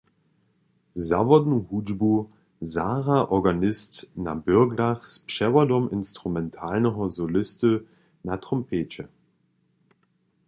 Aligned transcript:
Zawodnu 1.09 1.59
hudźbu 1.61 2.29
zahra 2.61 3.29
organist 3.29 4.11
na 4.17 4.35
byrglach 4.35 5.07
z 5.07 5.19
přewodom 5.27 5.83
instrumentalneho 5.97 7.03
solisty 7.17 7.71
na 8.27 8.35
trompeće. 8.43 9.03